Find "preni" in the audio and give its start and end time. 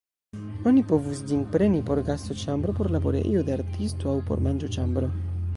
1.57-1.83